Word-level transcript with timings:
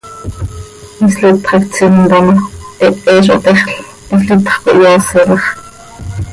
Hislitx 0.99 1.41
hac 1.51 1.63
tsimta 1.73 2.19
ma, 2.25 2.33
hehe 2.79 3.15
zo 3.25 3.35
htexl, 3.39 3.69
hislitx 4.09 4.53
cohyooselax. 4.63 5.43